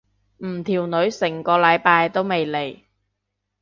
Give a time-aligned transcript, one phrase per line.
[0.39, 2.79] 唔條女成個禮拜都未嚟。